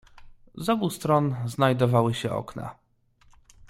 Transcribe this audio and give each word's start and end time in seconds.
"Z 0.55 0.69
obu 0.69 0.89
stron 0.89 1.35
znajdowały 1.45 2.13
się 2.13 2.31
okna." 2.31 2.75